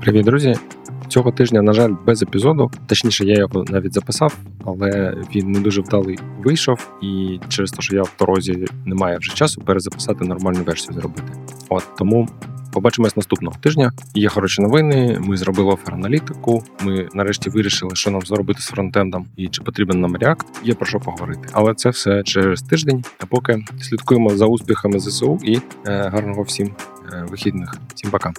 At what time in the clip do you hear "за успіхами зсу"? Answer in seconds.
24.30-25.38